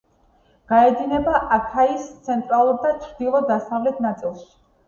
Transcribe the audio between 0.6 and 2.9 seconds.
გაედინება აქაიის ცენტრალურ